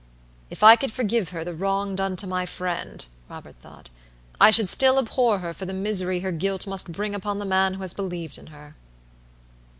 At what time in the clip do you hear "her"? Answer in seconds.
1.29-1.43, 5.37-5.53, 6.21-6.31, 8.47-8.75